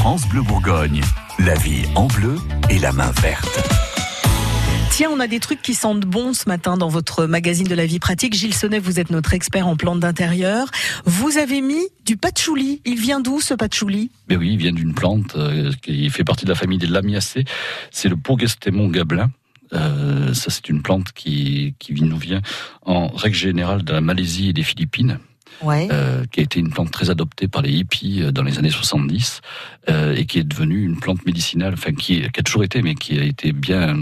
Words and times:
France 0.00 0.26
Bleu 0.26 0.40
Bourgogne, 0.40 1.02
la 1.40 1.54
vie 1.56 1.84
en 1.94 2.06
bleu 2.06 2.36
et 2.70 2.78
la 2.78 2.90
main 2.90 3.10
verte. 3.20 3.60
Tiens, 4.92 5.10
on 5.12 5.20
a 5.20 5.26
des 5.26 5.40
trucs 5.40 5.60
qui 5.60 5.74
sentent 5.74 6.06
bon 6.06 6.32
ce 6.32 6.48
matin 6.48 6.78
dans 6.78 6.88
votre 6.88 7.26
magazine 7.26 7.66
de 7.66 7.74
la 7.74 7.84
vie 7.84 7.98
pratique. 7.98 8.32
Gilles 8.32 8.54
Sonnet, 8.54 8.78
vous 8.78 8.98
êtes 8.98 9.10
notre 9.10 9.34
expert 9.34 9.68
en 9.68 9.76
plantes 9.76 10.00
d'intérieur. 10.00 10.70
Vous 11.04 11.36
avez 11.36 11.60
mis 11.60 11.86
du 12.06 12.16
patchouli. 12.16 12.80
Il 12.86 12.98
vient 12.98 13.20
d'où 13.20 13.42
ce 13.42 13.52
patchouli? 13.52 14.10
Mais 14.30 14.36
oui, 14.36 14.52
il 14.54 14.56
vient 14.56 14.72
d'une 14.72 14.94
plante 14.94 15.36
euh, 15.36 15.70
qui 15.82 16.08
fait 16.08 16.24
partie 16.24 16.46
de 16.46 16.50
la 16.50 16.56
famille 16.56 16.78
des 16.78 16.86
Lamiacées. 16.86 17.44
C'est 17.90 18.08
le 18.08 18.16
Pogestemon 18.16 18.88
gablin. 18.88 19.30
Euh, 19.74 20.32
ça, 20.32 20.48
c'est 20.48 20.70
une 20.70 20.80
plante 20.80 21.12
qui, 21.12 21.74
qui 21.78 21.92
nous 21.92 22.16
vient 22.16 22.40
en 22.86 23.08
règle 23.08 23.36
générale 23.36 23.84
de 23.84 23.92
la 23.92 24.00
Malaisie 24.00 24.48
et 24.48 24.52
des 24.54 24.62
Philippines 24.62 25.18
ouais. 25.62 25.88
euh, 25.90 26.24
qui 26.30 26.40
a 26.40 26.42
été 26.42 26.60
une 26.60 26.70
plante 26.70 26.90
très 26.90 27.10
adoptée 27.10 27.48
par 27.48 27.62
les 27.62 27.72
hippies 27.72 28.22
euh, 28.22 28.32
dans 28.32 28.42
les 28.42 28.58
années 28.58 28.70
70 28.70 29.40
euh, 29.88 30.14
et 30.14 30.26
qui 30.26 30.38
est 30.38 30.44
devenue 30.44 30.84
une 30.84 30.98
plante 30.98 31.24
médicinale, 31.26 31.74
enfin 31.74 31.92
qui, 31.92 32.20
qui, 32.30 32.40
a 32.40 32.42
toujours 32.42 32.64
été, 32.64 32.82
mais 32.82 32.94
qui 32.94 33.18
a 33.18 33.24
été 33.24 33.52
bien 33.52 33.96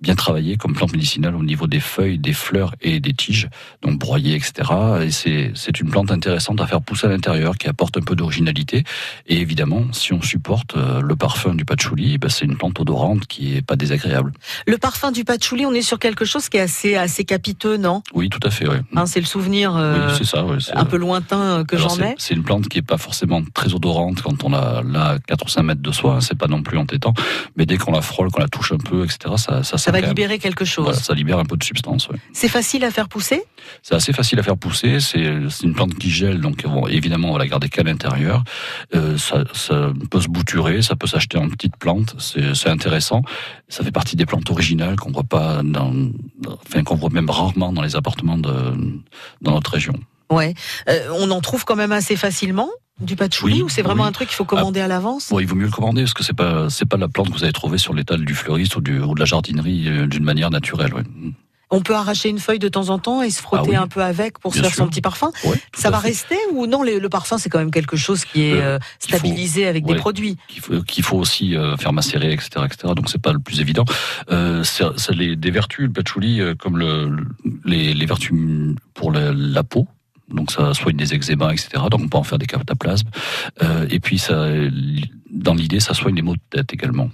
bien 0.00 0.14
travaillée 0.14 0.56
comme 0.56 0.74
plante 0.74 0.92
médicinale 0.92 1.34
au 1.34 1.42
niveau 1.42 1.66
des 1.66 1.80
feuilles, 1.80 2.18
des 2.18 2.32
fleurs 2.32 2.74
et 2.80 3.00
des 3.00 3.14
tiges, 3.14 3.48
donc 3.82 3.98
broyées, 3.98 4.34
etc. 4.34 4.70
Et 5.02 5.10
c'est 5.10 5.52
c'est 5.54 5.80
une 5.80 5.90
plante 5.90 6.10
intéressante 6.10 6.60
à 6.60 6.66
faire 6.66 6.82
pousser 6.82 7.06
à 7.06 7.10
l'intérieur, 7.10 7.56
qui 7.56 7.68
apporte 7.68 7.96
un 7.96 8.02
peu 8.02 8.14
d'originalité. 8.14 8.84
Et 9.26 9.40
évidemment, 9.40 9.84
si 9.92 10.12
on 10.12 10.22
supporte 10.22 10.76
le 10.76 11.16
parfum 11.16 11.54
du 11.54 11.64
patchouli, 11.64 12.18
ben 12.18 12.28
c'est 12.28 12.44
une 12.44 12.56
plante 12.56 12.78
odorante 12.80 13.26
qui 13.26 13.56
est 13.56 13.62
pas 13.62 13.76
désagréable. 13.76 14.32
Le 14.66 14.78
parfum 14.78 15.12
du 15.12 15.24
patchouli, 15.24 15.66
on 15.66 15.72
est 15.72 15.82
sur 15.82 15.98
quelque 15.98 16.24
chose 16.24 16.48
qui 16.48 16.56
est 16.56 16.60
assez 16.60 16.96
assez 16.96 17.24
capiteux, 17.24 17.76
non? 17.76 18.02
Oui, 18.14 18.28
tout 18.28 18.40
à 18.42 18.50
fait. 18.50 18.68
Ouais. 18.68 18.80
Hein, 18.94 19.06
c'est 19.06 19.20
le 19.20 19.26
souvenir. 19.26 19.76
Euh, 19.76 20.08
oui, 20.08 20.14
c'est 20.18 20.24
ça. 20.24 20.44
Ouais, 20.44 20.58
un 20.76 20.84
peu 20.84 20.96
lointain 20.96 21.64
que 21.64 21.76
j'en 21.76 21.96
ai. 21.98 22.14
C'est 22.18 22.34
une 22.34 22.42
plante 22.42 22.68
qui 22.68 22.78
est 22.78 22.82
pas 22.82 22.98
forcément 22.98 23.42
très 23.54 23.74
odorante 23.74 24.22
quand 24.22 24.44
on 24.44 24.52
a 24.52 24.82
là 24.82 25.18
4 25.26 25.44
ou 25.44 25.48
5 25.48 25.62
mètres 25.62 25.82
de 25.82 25.92
soi, 25.92 26.16
hein, 26.16 26.20
c'est 26.20 26.38
pas 26.38 26.46
non 26.46 26.62
plus 26.62 26.78
entêtant, 26.78 27.14
mais 27.56 27.66
dès 27.66 27.76
qu'on 27.76 27.92
la 27.92 28.02
frôle, 28.02 28.30
qu'on 28.30 28.40
la 28.40 28.48
touche 28.48 28.72
un 28.72 28.78
peu, 28.78 29.04
etc., 29.04 29.34
ça 29.36 29.62
ça, 29.62 29.78
ça 29.78 29.90
va 29.90 30.00
libérer 30.00 30.38
quelque 30.38 30.64
chose. 30.64 30.84
Voilà, 30.84 30.98
ça 30.98 31.14
libère 31.14 31.38
un 31.38 31.44
peu 31.44 31.56
de 31.56 31.64
substance. 31.64 32.08
Ouais. 32.08 32.16
C'est 32.32 32.48
facile 32.48 32.84
à 32.84 32.90
faire 32.90 33.08
pousser? 33.08 33.42
C'est 33.82 33.94
assez 33.94 34.12
facile 34.12 34.38
à 34.38 34.42
faire 34.42 34.56
pousser. 34.56 35.00
C'est 35.00 35.24
une 35.62 35.74
plante 35.74 35.94
qui 35.94 36.10
gèle, 36.10 36.40
donc 36.40 36.64
bon, 36.64 36.86
évidemment 36.86 37.30
on 37.30 37.32
va 37.32 37.38
la 37.38 37.46
garder 37.46 37.68
qu'à 37.68 37.82
l'intérieur. 37.82 38.44
Euh, 38.94 39.18
ça, 39.18 39.44
ça, 39.52 39.92
peut 40.10 40.20
se 40.20 40.28
bouturer, 40.28 40.82
ça 40.82 40.96
peut 40.96 41.06
s'acheter 41.06 41.38
en 41.38 41.48
petite 41.48 41.76
plante. 41.76 42.14
C'est 42.18 42.68
intéressant. 42.68 43.22
Ça 43.68 43.82
fait 43.84 43.92
partie 43.92 44.16
des 44.16 44.26
plantes 44.26 44.50
originales 44.50 44.96
qu'on 44.96 45.10
voit 45.10 45.24
pas 45.24 45.62
dans, 45.62 45.92
enfin 46.66 46.82
qu'on 46.84 46.96
voit 46.96 47.10
même 47.10 47.30
rarement 47.30 47.72
dans 47.72 47.82
les 47.82 47.96
appartements 47.96 48.38
de 48.38 48.52
dans 49.40 49.52
notre 49.52 49.72
région. 49.72 49.94
Ouais, 50.30 50.54
euh, 50.88 51.08
on 51.18 51.30
en 51.30 51.40
trouve 51.40 51.64
quand 51.64 51.76
même 51.76 51.92
assez 51.92 52.16
facilement 52.16 52.68
du 53.00 53.14
patchouli 53.14 53.56
oui, 53.56 53.62
ou 53.62 53.68
c'est 53.68 53.82
vraiment 53.82 54.04
oui. 54.04 54.08
un 54.08 54.12
truc 54.12 54.28
qu'il 54.28 54.36
faut 54.36 54.44
commander 54.46 54.80
ah, 54.80 54.84
à 54.86 54.88
l'avance? 54.88 55.28
bon, 55.30 55.38
Il 55.38 55.46
vaut 55.46 55.54
mieux 55.54 55.66
le 55.66 55.70
commander 55.70 56.02
parce 56.02 56.14
que 56.14 56.24
c'est 56.24 56.32
pas 56.36 56.68
c'est 56.70 56.86
pas 56.86 56.96
la 56.96 57.08
plante 57.08 57.28
que 57.28 57.34
vous 57.36 57.44
allez 57.44 57.52
trouver 57.52 57.78
sur 57.78 57.92
l'étal 57.94 58.24
du 58.24 58.34
fleuriste 58.34 58.74
ou, 58.76 58.80
du, 58.80 58.98
ou 59.00 59.14
de 59.14 59.20
la 59.20 59.26
jardinerie 59.26 59.84
euh, 59.86 60.06
d'une 60.06 60.24
manière 60.24 60.50
naturelle. 60.50 60.94
Ouais. 60.94 61.02
On 61.68 61.80
peut 61.82 61.94
arracher 61.96 62.28
une 62.28 62.38
feuille 62.38 62.60
de 62.60 62.68
temps 62.68 62.88
en 62.90 62.98
temps 63.00 63.22
et 63.22 63.30
se 63.30 63.42
frotter 63.42 63.62
ah 63.66 63.70
oui. 63.70 63.76
un 63.76 63.86
peu 63.88 64.00
avec 64.00 64.38
pour 64.38 64.54
se 64.54 64.60
faire 64.60 64.68
sûr. 64.70 64.84
son 64.84 64.88
petit 64.88 65.00
parfum. 65.00 65.30
Ouais, 65.44 65.60
Ça 65.74 65.90
va 65.90 65.98
rester 65.98 66.36
ou 66.52 66.66
non 66.68 66.82
le, 66.84 66.98
le 67.00 67.08
parfum 67.08 67.38
c'est 67.38 67.50
quand 67.50 67.58
même 67.58 67.72
quelque 67.72 67.96
chose 67.96 68.24
qui 68.24 68.44
est 68.44 68.54
Euh, 68.62 68.78
stabilisé 69.00 69.64
faut- 69.64 69.68
avec 69.68 69.84
ouais. 69.86 69.94
des 69.94 69.98
produits. 70.00 70.36
qu'il 70.86 71.02
faut, 71.02 71.16
aussi 71.18 71.54
euh, 71.56 71.76
faire 71.76 71.92
macérer, 71.92 72.32
etc., 72.32 72.48
etc. 72.64 72.94
Donc 72.94 73.10
c'est 73.10 73.20
pas 73.20 73.32
le 73.32 73.40
plus 73.40 73.60
évident. 73.60 73.84
Euh, 74.30 74.62
c'est 74.64 74.84
les, 75.12 75.34
des 75.36 75.50
vertus, 75.50 75.86
le 75.86 75.92
patchouli, 75.92 76.40
comme 76.58 76.78
le, 76.78 77.08
le- 77.10 77.26
les, 77.64 77.92
les 77.94 78.06
vertus 78.06 78.32
pour 78.94 79.10
la, 79.12 79.32
la 79.34 79.62
peau. 79.64 79.86
Donc 80.28 80.50
ça 80.50 80.74
soigne 80.74 80.96
des 80.96 81.14
eczémas, 81.14 81.52
etc. 81.52 81.68
Donc 81.90 82.00
on 82.02 82.08
peut 82.08 82.18
en 82.18 82.22
faire 82.24 82.38
des 82.38 82.46
cataplasmes. 82.46 83.08
Euh, 83.62 83.86
et 83.90 84.00
puis 84.00 84.18
ça, 84.18 84.46
dans 85.30 85.54
l'idée, 85.54 85.80
ça 85.80 85.94
soigne 85.94 86.14
les 86.16 86.22
maux 86.22 86.34
de 86.34 86.40
tête 86.50 86.72
également. 86.72 87.10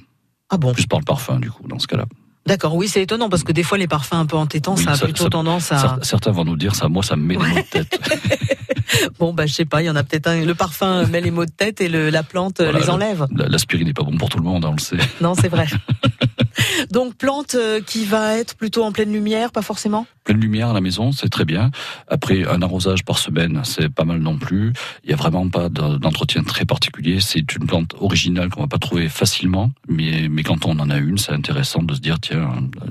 Ah 0.50 0.56
bon? 0.56 0.72
Plus 0.72 0.86
par 0.86 0.98
le 0.98 1.04
parfum, 1.04 1.38
du 1.38 1.50
coup, 1.50 1.66
dans 1.68 1.78
ce 1.78 1.86
cas-là. 1.86 2.04
D'accord, 2.44 2.74
oui 2.74 2.88
c'est 2.88 3.00
étonnant 3.02 3.28
parce 3.28 3.44
que 3.44 3.52
des 3.52 3.62
fois 3.62 3.78
les 3.78 3.86
parfums 3.86 4.14
un 4.14 4.26
peu 4.26 4.36
entêtants 4.36 4.74
Oui, 4.76 4.82
ça 4.82 4.90
a 4.92 4.96
ça- 4.96 5.04
plutôt 5.04 5.22
ça- 5.24 5.30
tendance 5.30 5.70
à... 5.70 5.76
Cer- 5.76 6.02
Certains 6.02 6.32
vont 6.32 6.44
nous 6.44 6.56
dire 6.56 6.74
ça, 6.74 6.88
moi 6.88 7.04
ça 7.04 7.14
me 7.14 7.22
met 7.22 7.36
des 7.36 7.46
maux 7.46 7.54
de 7.54 7.60
tête. 7.70 8.00
Bon 9.18 9.32
bah 9.32 9.46
je 9.46 9.52
sais 9.54 9.64
pas, 9.64 9.80
il 9.82 9.86
y 9.86 9.90
en 9.90 9.94
a 9.96 10.02
peut-être 10.02 10.26
un, 10.26 10.44
le 10.44 10.54
parfum 10.54 11.06
met 11.06 11.20
les 11.20 11.30
maux 11.30 11.44
de 11.46 11.50
tête 11.50 11.80
et 11.80 11.88
le, 11.88 12.10
la 12.10 12.22
plante 12.24 12.56
Voilà, 12.60 12.78
les 12.80 12.84
le- 12.84 12.90
enlève. 12.90 13.26
La- 13.34 13.46
L'aspirine 13.48 13.86
n'est 13.86 13.92
pas 13.94 14.02
bon 14.02 14.16
pour 14.18 14.28
tout 14.28 14.38
le 14.38 14.44
monde, 14.44 14.64
hein, 14.64 14.70
on 14.70 14.74
le 14.74 14.80
sait. 14.80 14.96
Non 15.20 15.34
c'est 15.34 15.48
vrai. 15.48 15.66
Donc 16.90 17.14
plante 17.14 17.54
euh, 17.54 17.80
qui 17.80 18.04
va 18.04 18.36
être 18.38 18.54
plutôt 18.56 18.84
en 18.84 18.92
pleine 18.92 19.12
lumière, 19.12 19.52
pas 19.52 19.62
forcément 19.62 20.06
Pleine 20.24 20.40
lumière 20.40 20.68
à 20.68 20.72
la 20.72 20.80
maison, 20.80 21.10
c'est 21.10 21.28
très 21.28 21.44
bien. 21.44 21.72
Après, 22.06 22.46
un 22.46 22.62
arrosage 22.62 23.02
par 23.04 23.18
semaine, 23.18 23.60
c'est 23.64 23.88
pas 23.88 24.04
mal 24.04 24.20
non 24.20 24.38
plus. 24.38 24.72
Il 25.02 25.10
y 25.10 25.12
a 25.12 25.16
vraiment 25.16 25.48
pas 25.48 25.68
de- 25.68 25.96
d'entretien 25.98 26.44
très 26.44 26.64
particulier. 26.64 27.18
C'est 27.20 27.56
une 27.56 27.66
plante 27.66 27.94
originale 27.98 28.48
qu'on 28.48 28.60
va 28.60 28.68
pas 28.68 28.78
trouver 28.78 29.08
facilement, 29.08 29.72
mais, 29.88 30.28
mais 30.30 30.44
quand 30.44 30.64
on 30.64 30.78
en 30.78 30.90
a 30.90 30.98
une, 30.98 31.18
c'est 31.18 31.32
intéressant 31.32 31.82
de 31.82 31.92
se 31.94 31.98
dire, 32.00 32.20
tiens, 32.20 32.48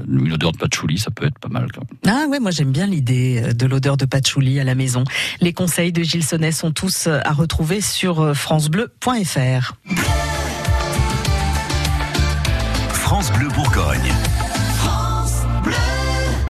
une 0.09 0.33
odeur 0.33 0.51
de 0.51 0.57
patchouli, 0.57 0.97
ça 0.97 1.09
peut 1.09 1.25
être 1.25 1.39
pas 1.39 1.47
mal 1.47 1.67
quand 1.73 1.83
même. 1.89 2.13
Ah 2.13 2.27
ouais, 2.29 2.41
moi 2.41 2.51
j'aime 2.51 2.73
bien 2.73 2.85
l'idée 2.85 3.41
euh, 3.41 3.53
de 3.53 3.65
l'odeur 3.65 3.95
de 3.95 4.03
patchouli 4.05 4.59
à 4.59 4.65
la 4.65 4.75
maison. 4.75 5.05
Les 5.39 5.53
conseils 5.53 5.93
de 5.93 6.03
Gilles 6.03 6.25
Sonnet 6.25 6.51
sont 6.51 6.71
tous 6.71 7.07
euh, 7.07 7.19
à 7.23 7.31
retrouver 7.31 7.79
sur 7.79 8.19
euh, 8.19 8.33
francebleu.fr. 8.33 9.73